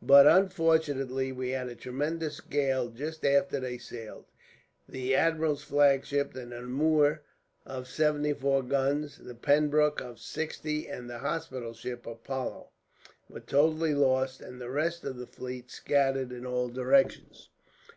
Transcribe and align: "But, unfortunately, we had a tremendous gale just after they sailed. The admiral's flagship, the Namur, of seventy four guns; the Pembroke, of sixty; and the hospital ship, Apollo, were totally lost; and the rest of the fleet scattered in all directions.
"But, 0.00 0.28
unfortunately, 0.28 1.32
we 1.32 1.50
had 1.50 1.66
a 1.68 1.74
tremendous 1.74 2.40
gale 2.40 2.90
just 2.90 3.24
after 3.24 3.58
they 3.58 3.76
sailed. 3.76 4.26
The 4.88 5.16
admiral's 5.16 5.64
flagship, 5.64 6.32
the 6.32 6.46
Namur, 6.46 7.22
of 7.66 7.88
seventy 7.88 8.34
four 8.34 8.62
guns; 8.62 9.18
the 9.18 9.34
Pembroke, 9.34 10.00
of 10.00 10.20
sixty; 10.20 10.86
and 10.86 11.10
the 11.10 11.18
hospital 11.18 11.72
ship, 11.74 12.06
Apollo, 12.06 12.68
were 13.28 13.40
totally 13.40 13.94
lost; 13.96 14.40
and 14.40 14.60
the 14.60 14.70
rest 14.70 15.02
of 15.02 15.16
the 15.16 15.26
fleet 15.26 15.72
scattered 15.72 16.30
in 16.30 16.46
all 16.46 16.68
directions. 16.68 17.48